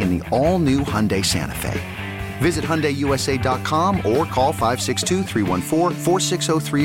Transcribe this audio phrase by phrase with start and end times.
[0.00, 1.80] in the all new Hyundai Santa Fe.
[2.38, 5.24] Visit HyundaiUSA.com or call 562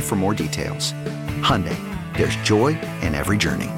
[0.01, 0.93] for more details.
[1.41, 1.77] Hyundai,
[2.17, 3.69] there's joy in every journey.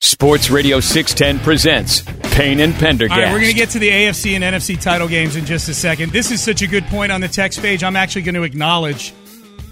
[0.00, 2.02] Sports Radio 610 presents
[2.34, 3.18] Payne and Pendergast.
[3.18, 5.68] All right, we're going to get to the AFC and NFC title games in just
[5.68, 6.12] a second.
[6.12, 7.84] This is such a good point on the text page.
[7.84, 9.12] I'm actually going to acknowledge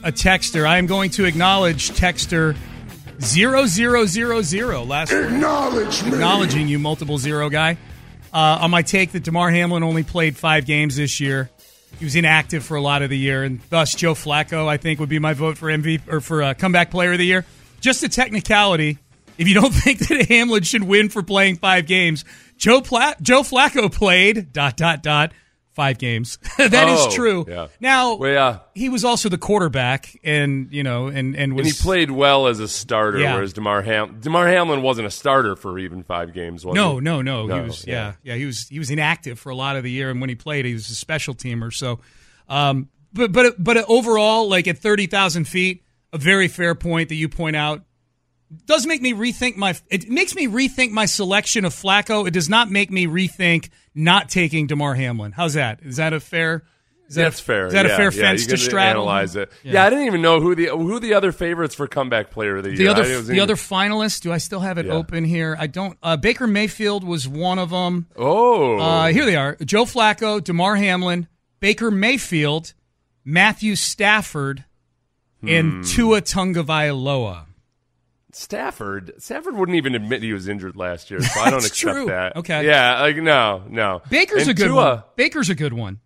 [0.02, 0.66] a texter.
[0.66, 2.56] I am going to acknowledge texter
[3.20, 4.84] zero zero zero zero.
[4.84, 7.76] Last acknowledge acknowledging you, multiple zero guy.
[8.32, 11.50] Uh, on my take that Damar Hamlin only played five games this year.
[11.98, 15.00] He was inactive for a lot of the year, and thus Joe Flacco, I think,
[15.00, 17.44] would be my vote for MVP or for uh, comeback player of the year.
[17.80, 18.98] Just a technicality.
[19.36, 22.24] If you don't think that Hamlin should win for playing five games,
[22.56, 25.32] Joe Pla- Joe Flacco played dot dot dot
[25.80, 26.38] five games.
[26.58, 27.46] That oh, is true.
[27.48, 27.68] Yeah.
[27.80, 28.58] Now, well, yeah.
[28.74, 32.48] he was also the quarterback, and you know, and and was and he played well
[32.48, 33.34] as a starter, Yeah.
[33.34, 36.66] whereas Damar Ham Damar Hamlin wasn't a starter for even five games.
[36.66, 37.00] Was no, he?
[37.00, 38.14] no, no, No, He was yeah.
[38.22, 38.34] yeah.
[38.34, 40.36] yeah, He was he was inactive for a lot of the year, and when he
[40.36, 41.72] played, he was a special teamer.
[41.72, 42.00] So,
[42.48, 45.82] um, but but but overall, like at thirty thousand feet,
[46.12, 47.82] a very fair point that you point out
[48.66, 49.76] does make me rethink my.
[49.88, 52.26] It makes me rethink my selection of Flacco.
[52.26, 55.32] It does not make me rethink not taking Damar Hamlin.
[55.32, 55.80] How's that?
[55.82, 56.64] Is that a fair?
[57.08, 57.66] Is that That's a, fair.
[57.66, 59.02] Is that yeah, a fair yeah, fence to straddle?
[59.02, 59.50] Analyze it.
[59.64, 59.84] Yeah.
[59.84, 62.70] I didn't even know who the who the other favorites for comeback player of the
[62.70, 62.78] year.
[62.78, 64.20] The other, the even- other finalists.
[64.20, 64.92] Do I still have it Yeah.
[64.92, 65.56] open here?
[65.58, 65.98] I don't.
[66.02, 68.06] Uh, Baker Mayfield was one of them.
[68.16, 71.26] Oh, Uh, here they are: Joe Flacco, Damar Hamlin,
[71.58, 72.74] Baker Mayfield,
[73.24, 74.64] Matthew Stafford,
[75.40, 75.48] Hmm.
[75.48, 77.46] and Tua Tagovailoa.
[78.32, 79.12] Stafford.
[79.18, 82.06] Stafford wouldn't even admit he was injured last year, so I don't accept true.
[82.06, 82.36] that.
[82.36, 82.66] Okay.
[82.66, 84.02] Yeah, like no, no.
[84.10, 85.02] Baker's And a good Tua, one.
[85.16, 86.00] Baker's a good one.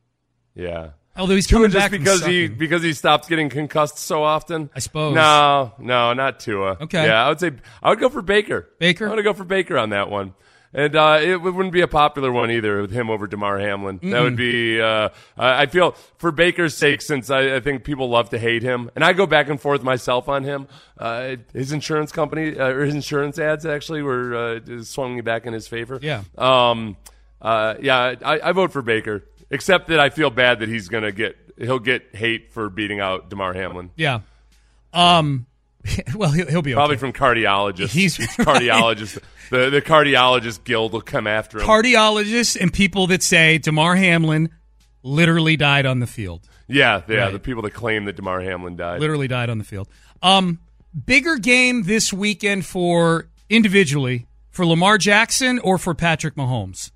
[0.54, 0.90] Yeah.
[1.16, 4.68] Although he's Tua coming just back because he because he stopped getting concussed so often.
[4.74, 5.14] I suppose.
[5.14, 6.76] No, no, not Tua.
[6.80, 7.06] Okay.
[7.06, 7.52] Yeah, I would say
[7.82, 8.68] I would go for Baker.
[8.78, 9.04] Baker?
[9.04, 10.34] I'm gonna go for Baker on that one.
[10.76, 14.00] And uh, it wouldn't be a popular one either with him over Damar Hamlin.
[14.02, 14.80] That would be.
[14.80, 18.90] Uh, I feel for Baker's sake, since I, I think people love to hate him,
[18.96, 20.66] and I go back and forth myself on him.
[20.98, 25.46] Uh, his insurance company uh, or his insurance ads actually were uh, swung me back
[25.46, 26.00] in his favor.
[26.02, 26.24] Yeah.
[26.36, 26.96] Um.
[27.40, 27.74] Uh.
[27.80, 28.16] Yeah.
[28.24, 31.78] I, I vote for Baker, except that I feel bad that he's gonna get he'll
[31.78, 33.90] get hate for beating out Damar Hamlin.
[33.94, 34.22] Yeah.
[34.92, 35.46] Um.
[36.14, 36.78] Well, he'll, he'll be okay.
[36.78, 37.90] Probably from cardiologists.
[37.90, 39.18] He's- cardiologists.
[39.50, 41.66] The the cardiologist guild will come after him.
[41.66, 44.48] cardiologists and people that say Damar Hamlin
[45.02, 46.48] literally died on the field.
[46.66, 47.24] yeah, yeah.
[47.24, 47.32] Right.
[47.32, 49.00] The people that claim that Damar Hamlin died.
[49.00, 49.88] literally died on the field.
[50.22, 50.60] Um,
[51.04, 56.90] bigger game this weekend for individually for Lamar Jackson or for Patrick Mahomes.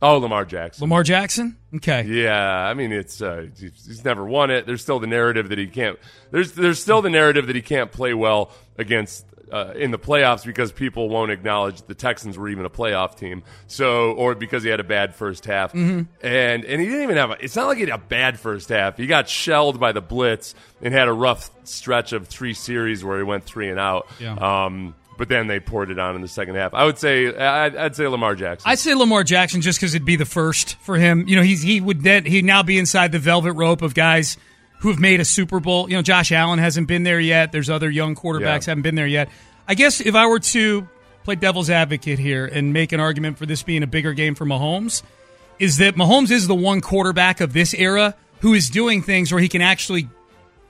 [0.00, 0.82] Oh, Lamar Jackson.
[0.82, 1.56] Lamar Jackson.
[1.74, 2.02] Okay.
[2.04, 4.64] Yeah, I mean it's uh, he's never won it.
[4.66, 5.98] There's still the narrative that he can't.
[6.30, 10.44] There's there's still the narrative that he can't play well against uh, in the playoffs
[10.44, 13.42] because people won't acknowledge the Texans were even a playoff team.
[13.66, 16.02] So or because he had a bad first half, Mm-hmm.
[16.24, 17.30] and and he didn't even have.
[17.32, 18.96] A, it's not like he had a bad first half.
[18.98, 23.18] He got shelled by the blitz and had a rough stretch of three series where
[23.18, 24.06] he went three and out.
[24.20, 24.34] Yeah.
[24.34, 26.72] Um, but then they poured it on in the second half.
[26.72, 28.70] I would say I'd, I'd say Lamar Jackson.
[28.70, 31.28] I'd say Lamar Jackson just because it'd be the first for him.
[31.28, 34.38] You know, he's he would then he'd now be inside the velvet rope of guys
[34.80, 35.90] who have made a Super Bowl.
[35.90, 37.52] You know, Josh Allen hasn't been there yet.
[37.52, 38.70] There's other young quarterbacks Yeah.
[38.70, 39.28] haven't been there yet.
[39.66, 40.88] I guess if I were to
[41.24, 44.46] play devil's advocate here and make an argument for this being a bigger game for
[44.46, 45.02] Mahomes,
[45.58, 49.40] is that Mahomes is the one quarterback of this era who is doing things where
[49.42, 50.08] he can actually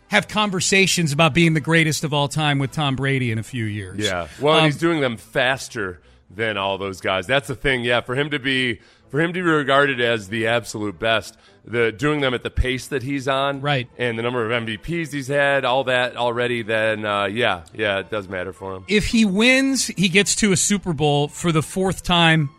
[0.09, 3.65] have conversations about being the greatest of all time with Tom Brady in a few
[3.65, 3.99] years.
[4.01, 4.29] Yeah.
[4.41, 6.01] Well, and Um, he's doing them faster
[6.31, 7.27] than all those guys.
[7.27, 7.83] That's the thing.
[7.85, 11.35] Yeah, for him to be for him to be regarded as the absolute best,
[11.65, 13.89] the doing them at the pace that he's on, Right.
[13.97, 16.61] and the number of MVPs he's had, all that already.
[16.61, 18.85] Then uh, yeah, yeah, it does matter for him.
[18.87, 22.51] if he wins, he gets to a Super Bowl for the fourth time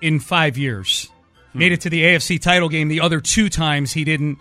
[0.00, 1.10] in five years.
[1.56, 4.38] Made it to the AFC title game the other two times he didn't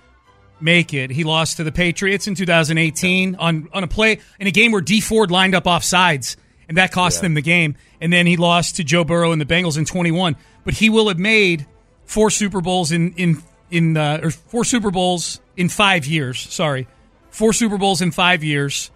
[0.64, 1.12] make it.
[1.12, 4.82] He lost to the Patriots in 2018 on, on a play in a game where
[4.82, 6.38] Dee Ford lined up off sides,
[6.68, 7.76] and that cost them the game.
[8.02, 10.36] And then he lost to Joe Burrow and the Bengals in 21.
[10.64, 11.68] But he will have made
[12.06, 16.40] four Super Bowls in in in uh, or four Super Bowls in five years.
[16.40, 16.88] Sorry,
[17.30, 18.92] four Super Bowls in five years.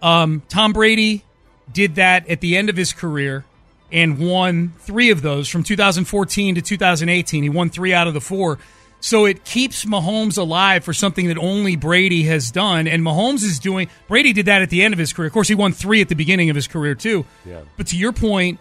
[0.00, 1.24] Um, Tom Brady
[1.72, 3.44] did that at the end of his career
[3.90, 7.42] and won three of those from 2014 to 2018.
[7.42, 8.58] He won three out of the four.
[9.00, 12.88] So it keeps Mahomes alive for something that only Brady has done.
[12.88, 15.28] And Mahomes is doing, Brady did that at the end of his career.
[15.28, 17.24] Of course, he won three at the beginning of his career, too.
[17.46, 17.60] Yeah.
[17.76, 18.58] But to your point,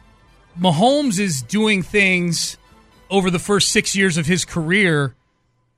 [0.60, 2.58] Mahomes is doing things
[3.10, 5.16] over the first six years of his career,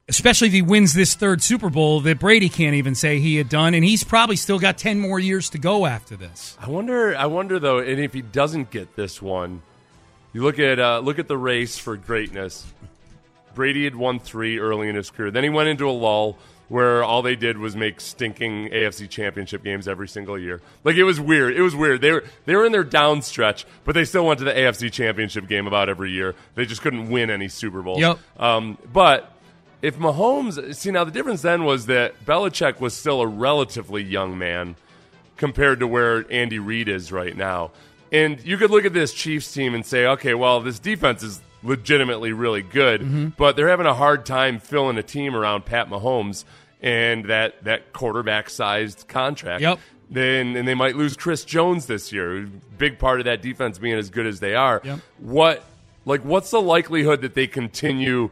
[0.10, 3.48] especially if he wins this third Super Bowl, that Brady can't even say he had
[3.48, 3.74] done.
[3.74, 6.58] And he's probably still got 10 more years to go after this.
[6.60, 7.16] I wonder.
[7.16, 9.62] I wonder though, and if he doesn't get this one,
[10.34, 12.66] you look at uh, look at the race for greatness.
[13.60, 15.32] Brady had won three early in his career.
[15.32, 16.38] Then he went into a lull
[16.70, 20.62] where all they did was make stinking AFC Championship games every single year.
[20.86, 21.58] Like it was weird.
[21.58, 22.00] It was weird.
[22.00, 24.90] They were they were in their down stretch, but they still went to the AFC
[24.94, 26.36] Championship game about every year.
[26.56, 28.00] They just couldn't win any Super Bowls.
[28.00, 28.20] Yep.
[28.38, 29.30] Um, but
[29.82, 34.38] if Mahomes, see now the difference then was that Belichick was still a relatively young
[34.38, 34.78] man
[35.36, 37.72] compared to where Andy Reid is right now.
[38.10, 41.42] And you could look at this Chiefs team and say, okay, well, this defense is
[41.64, 43.28] legitimately really good, Mm-hmm.
[43.38, 46.46] but they're having a hard time filling a team around Pat Mahomes
[46.82, 49.62] and that that quarterback sized contract.
[49.62, 49.80] Yep.
[50.10, 52.48] Then and they might lose Chris Jones this year.
[52.78, 54.82] Big part of that defense being as good as they are.
[54.84, 55.00] Yep.
[55.20, 55.64] What
[56.06, 58.30] like what's the likelihood that they continue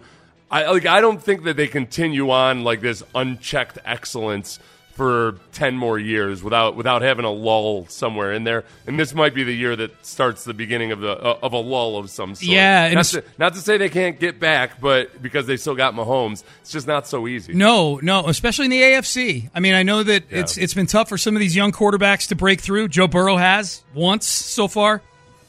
[0.50, 4.60] I like I don't think that they continue on like this unchecked excellence
[4.98, 8.66] for 10 more years without without having a lull somewhere in there.
[8.88, 11.58] And this might be the year that starts the beginning of the uh, of a
[11.58, 12.50] lull of some sort.
[12.50, 15.76] Yeah, not it's- to, not to say they can't get back, but because they still
[15.76, 17.54] got Mahomes, it's just not so easy.
[17.54, 19.50] No, no, especially in the AFC.
[19.56, 20.40] I mean, I know that Yeah.
[20.40, 22.90] it's it's been tough for some of these young quarterbacks to break through.
[22.90, 25.02] Joe Burrow has once so far,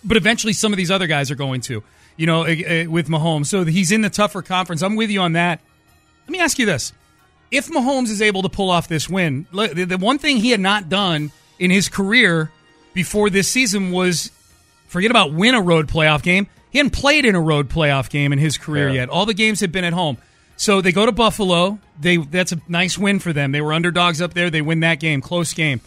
[0.05, 1.83] but eventually some of these other guys are going to.
[2.17, 4.83] You know, eh, eh, with Mahomes, so he's in the tougher conference.
[4.83, 5.61] I'm with you on that.
[6.27, 6.93] Let me ask you this:
[7.51, 10.89] If Mahomes is able to pull off this win, the, one thing he had not
[10.89, 12.51] done in his career
[12.95, 14.31] before this season was
[14.87, 16.47] forget about win a road playoff game.
[16.71, 18.95] He hadn't played in a road playoff game in his career Yeah.
[18.95, 19.09] yet.
[19.09, 20.19] All the games had been at home.
[20.57, 21.79] So they go to Buffalo.
[22.01, 23.53] They that's a nice win for them.
[23.53, 24.51] They were underdogs up there.
[24.51, 25.81] They win that game, close game.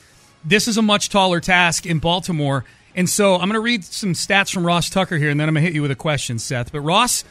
[0.45, 2.63] This is a much taller task in Baltimore.
[2.95, 5.53] And so I'm going to read some stats from Ross Tucker here, and then I'm
[5.53, 6.71] going to hit you with a question, Seth.
[6.71, 7.23] But Ross,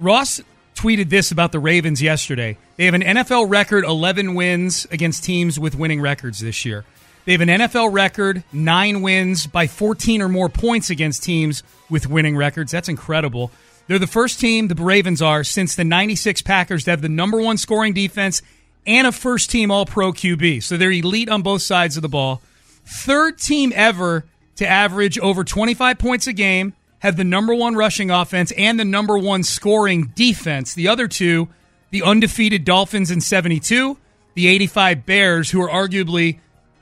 [0.00, 0.40] Ross
[0.74, 2.56] tweeted this about the Ravens yesterday.
[2.76, 6.84] They have an NFL record 11 wins against teams with winning records this year.
[7.24, 12.06] They have an NFL record nine wins by 14 or more points against teams with
[12.06, 12.70] winning records.
[12.70, 13.50] That's incredible.
[13.86, 17.40] They're the first team, the Ravens are, since the 96 Packers to have the number
[17.40, 18.42] one scoring defense
[18.86, 20.62] and a first team All Pro QB.
[20.62, 22.42] So they're elite on both sides of the ball.
[22.84, 24.24] Third team ever
[24.56, 28.84] to average over 25 points a game, have the number one rushing offense and the
[28.84, 30.72] number one scoring defense.
[30.72, 31.48] The other two,
[31.90, 33.98] the undefeated Dolphins in 72,
[34.32, 36.38] the 85 Bears, who are arguably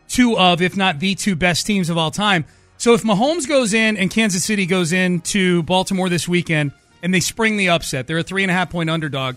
[0.06, 2.44] two of, if not the two best teams of all time.
[2.78, 6.70] So if Mahomes goes in and Kansas City goes in to Baltimore this weekend
[7.02, 9.34] and they spring the upset, they're a three and a half point underdog.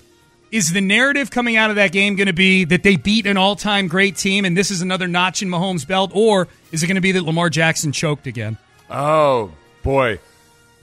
[0.52, 3.38] Is the narrative coming out of that game going to be that they beat an
[3.38, 6.88] all time great team and this is another notch in Mahomes' belt, or is it
[6.88, 8.60] going to be that Lamar Jackson choked again?
[8.88, 9.52] Oh
[9.82, 10.20] boy,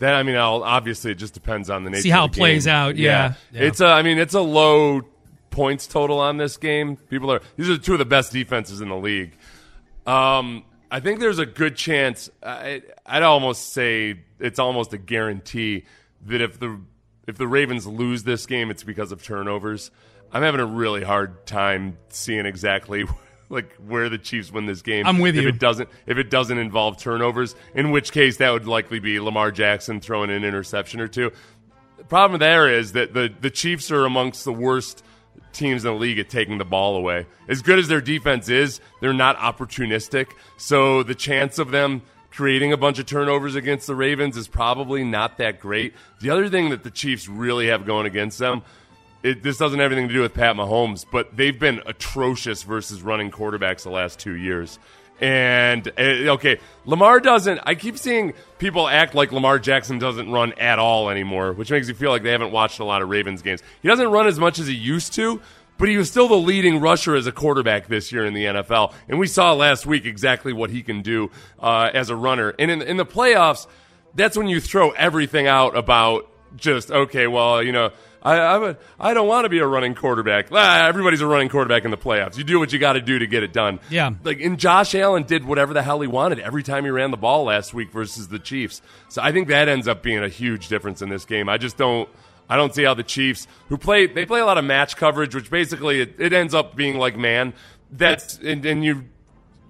[0.03, 2.03] that I mean, I'll, obviously it just depends on the nature.
[2.03, 2.75] See how it plays game.
[2.75, 3.35] out, yeah.
[3.53, 3.63] Yeah.
[3.63, 3.87] it's a.
[3.87, 5.03] I mean, it's a low
[5.51, 6.97] points total on this game.
[6.97, 9.37] People are these are two of the best defenses in the league.
[10.05, 12.29] Um, I think there's a good chance.
[12.43, 15.85] I, I'd almost say it's almost a guarantee
[16.27, 16.81] that if the
[17.29, 19.93] if the Ravens lose this game, it's because of turnovers.
[20.33, 23.05] I'm having a really hard time seeing exactly
[23.53, 25.07] like where the Chiefs win this game.
[25.07, 25.43] I'm with you.
[25.43, 25.55] if.
[25.55, 29.53] It doesn't if it doesn't involve turnovers, in which case that would likely be Lamar
[29.53, 31.31] Jackson throwing an interception or two.
[31.99, 35.05] The problem there is that the the Chiefs are amongst the worst
[35.53, 37.27] teams in the league at taking the ball away.
[37.49, 40.29] As good as their defense is, they're not opportunistic.
[40.57, 45.05] So the chance of them creating a bunch of turnovers against the Ravens is probably
[45.05, 45.95] not that great.
[46.21, 48.63] The other thing that the Chiefs really have going against them
[49.23, 53.03] it, this doesn't have anything to do with Pat Mahomes, but they've been atrocious versus
[53.03, 54.79] running quarterbacks the last two years.
[55.21, 57.61] And uh, okay, Lamar doesn't.
[57.65, 61.87] I keep seeing people act like Lamar Jackson doesn't run at all anymore, which makes
[61.87, 63.63] me feel like they haven't watched a lot of Ravens games.
[63.83, 65.41] He doesn't run as much as he used to,
[65.79, 68.93] but he was still the leading rusher as a quarterback this year in the NFL.
[69.09, 72.55] And we saw last week exactly what he can do uh, as a runner.
[72.59, 73.69] And in, in the playoffs,
[74.17, 77.27] that's when you throw everything out about just okay.
[77.27, 77.91] Well, you know
[78.25, 80.47] I, I, would, I don't want to be a running quarterback.
[80.53, 82.39] Ah, everybody's a running quarterback in the playoffs.
[82.39, 83.81] You do what you got to do to get it done.
[83.91, 84.11] Yeah.
[84.23, 87.17] Like, and Josh Allen did whatever the hell he wanted every time he ran the
[87.17, 88.81] ball last week versus the Chiefs.
[89.09, 91.49] So I think that ends up being a huge difference in this game.
[91.49, 92.09] I just don't.
[92.49, 95.35] I don't see how the Chiefs, who play, they play a lot of match coverage,
[95.35, 97.55] which basically it, it ends up being like man.
[97.91, 99.05] That's and, and you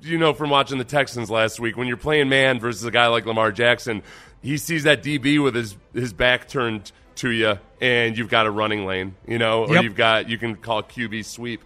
[0.02, 3.06] you know from watching the Texans last week when you're playing man versus a guy
[3.06, 4.02] like Lamar Jackson,
[4.42, 8.50] he sees that DB with his his back turned to you, and you've got a
[8.50, 9.82] running lane, you know, or Yep.
[9.84, 11.62] you've got you can call QB sweep,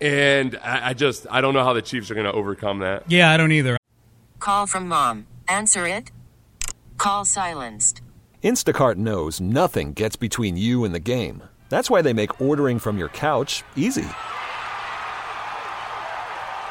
[0.00, 3.10] and I, I just I don't know how the Chiefs are going to overcome that.
[3.10, 3.76] Yeah, I don't either.
[4.38, 5.26] Call from mom.
[5.48, 6.10] Answer it.
[6.98, 8.02] Call silenced.
[8.44, 11.42] Instacart knows nothing gets between you and the game.
[11.68, 14.06] That's why they make ordering from your couch easy.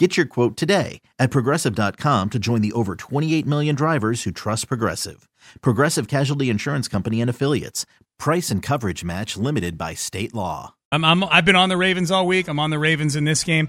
[0.00, 4.66] Get your quote today at progressive.com to join the over 28 million drivers who trust
[4.66, 5.28] Progressive.
[5.60, 7.84] Progressive Casualty Insurance Company and Affiliates.
[8.18, 10.72] Price and coverage match limited by state law.
[10.90, 12.48] I'm, I'm I've been on the Ravens all week.
[12.48, 13.68] I'm on the Ravens in this game,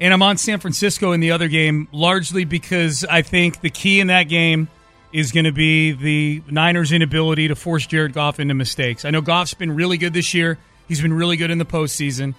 [0.00, 4.00] and I'm on San Francisco in the other game largely because I think the key
[4.00, 4.66] in that game
[5.12, 9.04] is going to be the Niners' inability to force Jared Goff into mistakes.
[9.04, 10.58] I know Goff's been really good this year.
[10.88, 12.34] He's been really good in the postseason.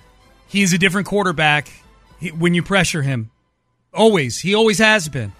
[0.49, 1.71] He's a different quarterback
[2.21, 3.29] he- when you pressure him.
[3.93, 5.33] Always, he always has been,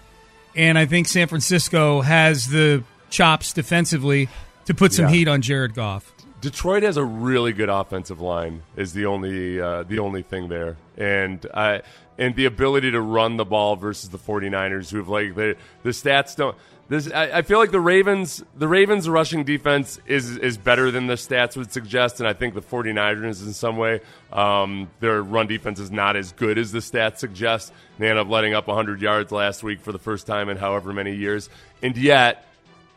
[0.54, 4.28] and I think San Francisco has the chops defensively
[4.66, 5.12] to put some Yeah.
[5.12, 6.12] heat on Jared Goff.
[6.42, 8.62] Detroit has a really good offensive line.
[8.76, 11.82] Is the only uh, the only thing there, and I
[12.18, 16.34] and the ability to run the ball versus the 49ers, who've like the the stats
[16.34, 16.56] don't.
[16.88, 21.06] This I, I feel like the Ravens the Ravens rushing defense is is better than
[21.06, 24.00] the stats would suggest, and I think the 49ers in some way
[24.32, 27.72] um, their run defense is not as good as the stats suggest.
[27.98, 30.92] They end up letting up 100 yards last week for the first time in however
[30.92, 31.48] many years,
[31.82, 32.48] and yet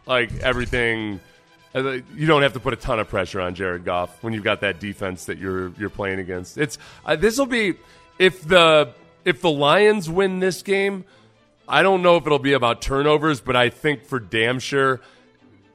[0.07, 1.19] like everything.
[1.75, 4.43] Uh, You don't have to put a ton of pressure on Jared Goff when you've
[4.43, 6.57] got that defense that you're you're playing against.
[6.57, 7.75] It's uh, this will be
[8.17, 8.93] if the
[9.25, 11.05] if the Lions win this game.
[11.67, 15.01] I don't know if it'll be about turnovers, but I think for damn sure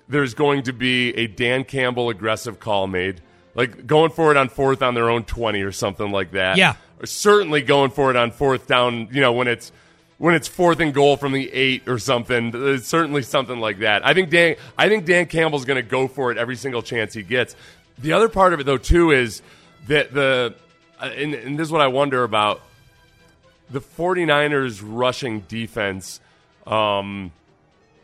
[0.08, 3.20] there's going to be a Dan Campbell aggressive call made,
[3.54, 6.56] like going for it on fourth on their own twenty or something like that.
[6.56, 6.76] Yeah.
[7.00, 9.08] or certainly going for it on fourth down.
[9.10, 9.72] You know when it's
[10.20, 12.52] when it's fourth and goal from the eight or something.
[12.54, 14.06] It's certainly something like that.
[14.06, 14.56] I think Dan.
[14.76, 17.56] I think Dan Campbell's going to go for it every single chance he gets.
[17.98, 19.40] The other part of it though too is
[19.88, 20.54] that the
[21.00, 22.60] uh, and, and this is what I wonder about
[23.70, 26.20] the 49ers rushing defense
[26.66, 27.32] um,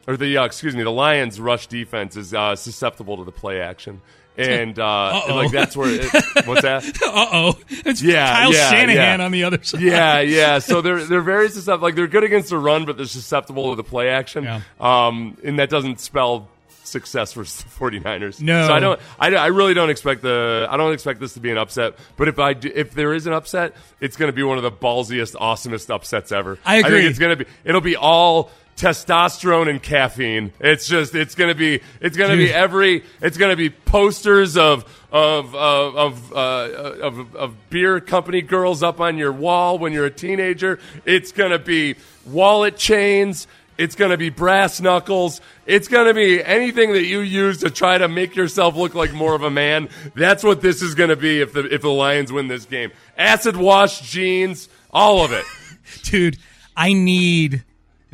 [0.09, 3.61] or the uh, excuse me the Lions rush defense is uh, susceptible to the play
[3.61, 4.01] action
[4.39, 8.71] and, uh, and, like that's where it, what's that Uh oh, it's Yeah, Kyle yeah,
[8.71, 9.25] Shanahan yeah.
[9.25, 9.81] on the other side.
[9.81, 10.59] yeah, yeah.
[10.59, 11.87] So they're they're very susceptible.
[11.87, 14.45] Like they're good against the run, but they're susceptible to the play action.
[14.45, 14.61] Yeah.
[14.81, 16.49] Um, and that doesn't spell
[16.85, 17.49] success for the
[18.01, 18.41] 49ers.
[18.41, 18.67] No.
[18.67, 19.01] So I don't.
[19.19, 20.67] I, I really don't expect the.
[20.71, 21.95] I don't expect this to be an upset.
[22.17, 24.63] But if I do, if there is an upset, it's going to be one of
[24.63, 26.59] the ballsiest, awesomest upsets ever.
[26.65, 27.01] I agree.
[27.01, 27.51] think it's going to be.
[27.65, 30.53] It'll be all testosterone and caffeine.
[30.61, 31.15] It's just.
[31.15, 31.81] It's going to be.
[32.01, 33.05] It's going to be every.
[33.21, 38.83] It's going to be posters of of of of, uh, of of beer company girls
[38.83, 40.79] up on your wall when you're a teenager.
[41.05, 43.47] It's going to be wallet chains.
[43.79, 45.43] It's going to be brass knuckles.
[45.67, 49.13] It's going to be anything that you use to try to make yourself look like
[49.13, 49.91] more of a man.
[50.15, 52.93] That's what this is going to be if the if the Lions win this game.
[53.19, 55.45] Acid wash jeans, all of it.
[56.03, 56.39] dude.
[56.77, 57.65] I need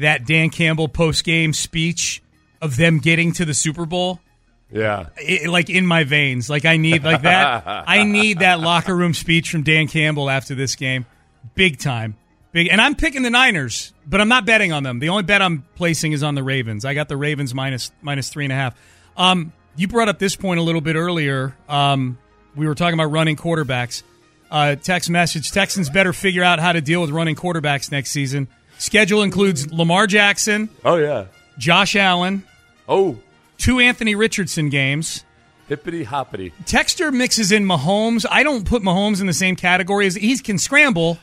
[0.02, 2.22] that Dan Campbell post game speech
[2.60, 4.20] of them getting to the Super Bowl.
[4.70, 5.08] Yeah.
[5.16, 6.48] It, like in my veins.
[6.48, 7.64] Like I need like that.
[7.66, 11.06] I need that locker room speech from Dan Campbell after this game,
[11.54, 12.16] big time.
[12.52, 14.98] Big, and I'm picking the Niners, but I'm not betting on them.
[14.98, 16.84] The only bet I'm placing is on the Ravens.
[16.84, 18.78] I got the Ravens minus minus three and a half.
[19.16, 21.56] Um, you brought up this point a little bit earlier.
[21.66, 22.18] Um,
[22.54, 24.02] we were talking about running quarterbacks.
[24.50, 28.48] Uh, text message: Texans better figure out how to deal with running quarterbacks next season.
[28.82, 31.26] Schedule includes Lamar Jackson, Oh yeah.
[31.56, 32.42] Josh Allen,
[32.88, 33.16] Oh,
[33.56, 35.24] two Anthony Richardson games.
[35.68, 36.52] hippity hoppity.
[36.64, 38.26] Texter mixes in Mahomes.
[38.28, 41.18] I don't put Mahomes in the same category as he can scramble,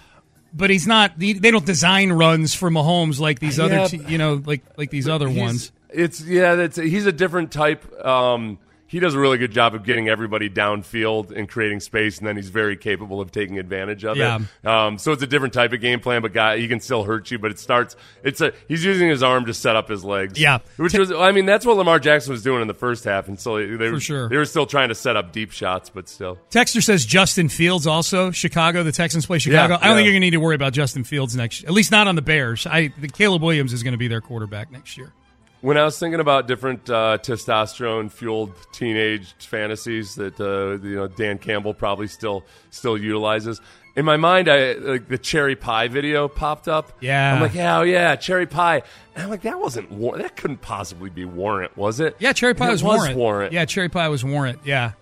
[0.53, 1.19] but he's not.
[1.19, 4.89] They don't design runs for Mahomes like these other, Yeah, te- you know, like like
[4.89, 5.73] these other ones.
[5.89, 7.83] It's yeah, that's he's a different type.
[8.05, 8.57] Um,
[8.89, 12.35] he does a really good job of getting everybody downfield and creating space, and then
[12.35, 14.39] he's very capable of taking advantage of Yeah.
[14.63, 14.67] it.
[14.67, 17.29] Um, so it's a different type of game plan, but guy he can still hurt
[17.31, 17.39] you.
[17.39, 17.95] But it starts.
[18.23, 20.39] It's a he's using his arm to set up his legs.
[20.39, 20.59] Yeah.
[20.77, 23.39] which was I mean that's what Lamar Jackson was doing in the first half, and
[23.39, 24.27] so they For were, sure.
[24.29, 26.37] they were still trying to set up deep shots, but still.
[26.49, 28.83] Texter says Justin Fields also Chicago.
[28.83, 29.75] The Texans play Chicago.
[29.75, 29.95] I don't yeah.
[29.95, 31.63] think you're gonna need to worry about Justin Fields next.
[31.63, 32.65] At least not on the Bears.
[32.65, 35.13] I the Caleb Williams is going to be their quarterback next year.
[35.61, 41.07] When I was thinking about different uh, testosterone fueled teenage fantasies that uh, you know
[41.07, 43.59] Dan Campbell probably still still utilizes,
[43.95, 46.93] in my mind, I like the cherry pie video popped up.
[47.01, 47.33] Yeah.
[47.35, 48.83] I'm like, yeah, oh yeah, cherry pie.
[49.13, 52.15] And I'm like, that wasn't War- that couldn't possibly be Warrant, was it?
[52.19, 53.17] Yeah, cherry pie was, was Warrant.
[53.17, 53.53] Warrant.
[53.53, 54.59] Yeah, cherry pie was Warrant.
[54.63, 54.93] Yeah,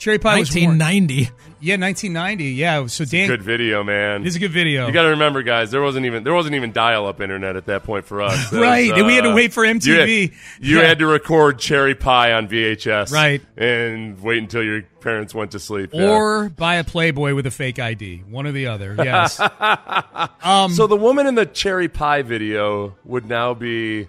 [0.00, 1.30] cherry pie was 1990.
[1.62, 2.44] Yeah, 1990.
[2.54, 3.28] Yeah, so Dan.
[3.28, 4.22] Good video, man.
[4.22, 4.86] It is a good video.
[4.86, 5.70] You got to remember, guys.
[5.70, 8.50] There wasn't even there wasn't even dial up internet at that point for us.
[8.50, 10.20] That Right, was, and we had to uh, wait for You MTV.
[10.30, 10.30] had,
[10.66, 10.86] you Yeah.
[10.86, 13.42] had to record Cherry Pie on VHS, Right.
[13.58, 15.90] and wait until your parents went to sleep.
[15.92, 16.08] yeah.
[16.08, 18.22] or buy a Playboy with a fake ID.
[18.28, 18.96] One or the other.
[19.04, 19.38] Yes.
[20.42, 24.08] Um, so the woman in the cherry pie video would now be.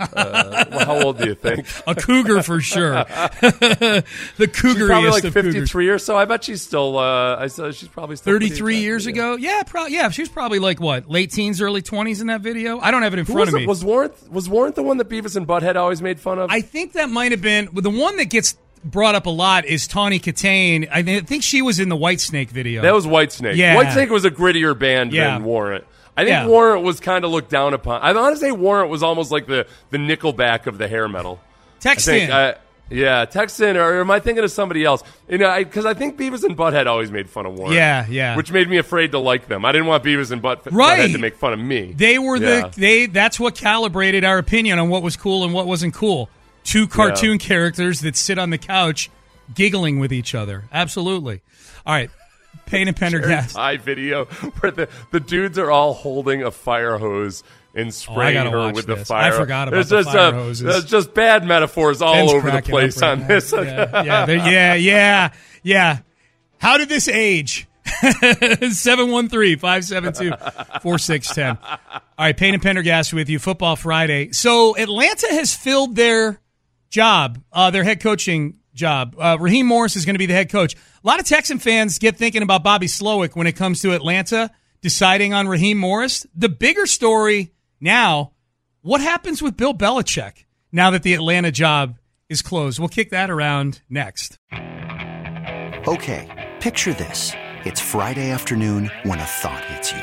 [0.00, 1.66] Uh, well, how old do you think?
[1.86, 2.92] a cougar for sure.
[3.04, 4.04] the
[4.38, 5.54] She's cougariest probably like cougars.
[5.54, 6.16] 53 or so.
[6.16, 6.98] I bet she's still.
[6.98, 9.36] Uh, I saw she's probably still 33 years ago.
[9.36, 12.78] Yeah, pro- yeah, she was probably like what, late teens, early 20s in that video.
[12.80, 13.58] I don't have it in Who front of it?
[13.58, 13.66] me.
[13.66, 16.50] Was Warrant was Warrant the one that Beavis and Butthead always made fun of?
[16.50, 19.86] I think that might have been the one that gets brought up a lot is
[19.86, 20.88] Tawny Kitaen.
[20.92, 22.82] I thi- think she was in the Whitesnake video.
[22.82, 23.56] That was Whitesnake.
[23.56, 23.76] Yeah.
[23.76, 25.34] Whitesnake was a grittier band Yeah.
[25.34, 25.84] than Warrant.
[26.16, 26.46] I think Yeah.
[26.46, 28.00] Warrant was kind of looked down upon.
[28.02, 31.40] I want to say Warrant was almost like the the Nickelback of the hair metal.
[31.80, 32.30] Text I think.
[32.30, 32.36] in.
[32.36, 32.54] I,
[32.90, 35.02] yeah, text in, or am I thinking of somebody else?
[35.26, 37.74] You know, because I, think Beavis and Butthead always made fun of Warrant.
[37.74, 38.36] Yeah, yeah.
[38.36, 39.64] Which made me afraid to like them.
[39.64, 41.00] I didn't want Beavis and Butt, Right.
[41.00, 41.94] Butthead to make fun of me.
[41.96, 42.68] They were Yeah.
[42.68, 43.06] the they.
[43.06, 46.28] That's what calibrated our opinion on what was cool and what wasn't cool.
[46.64, 49.10] Two cartoon characters that sit on the couch,
[49.54, 50.64] giggling with each other.
[50.72, 51.42] Absolutely.
[51.86, 52.10] All right,
[52.66, 53.54] Payne and Pendergast.
[53.54, 57.42] Pie video where the, the dudes are all holding a fire hose
[57.74, 59.32] and spraying Oh, her with the fire.
[59.32, 60.62] I forgot about There's the just fire uh, hoses.
[60.64, 63.26] There's just bad metaphors all Ben's over the place right on now.
[63.28, 63.52] this.
[63.52, 65.98] Yeah, yeah, yeah, yeah, yeah.
[66.58, 67.66] How did this age?
[70.24, 71.58] 713-572-4610.
[71.62, 71.78] All
[72.18, 73.38] right, Payne and Pendergast with you.
[73.38, 74.30] Football Friday.
[74.32, 76.40] So Atlanta has filled their
[76.94, 79.16] job, uh, their head coaching job.
[79.18, 80.74] Uh, Raheem Morris is going to be the head coach.
[80.74, 84.50] A lot of Texan fans get thinking about Bobby Slowik when it comes to Atlanta
[84.80, 86.24] deciding on Raheem Morris.
[86.36, 88.32] The bigger story now,
[88.82, 92.78] what happens with Bill Belichick now that the Atlanta job is closed?
[92.78, 94.38] We'll kick that around next.
[95.88, 97.32] Okay, picture this.
[97.64, 100.02] It's Friday afternoon when a thought hits you.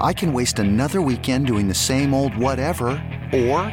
[0.00, 2.88] I can waste another weekend doing the same old whatever,
[3.32, 3.72] or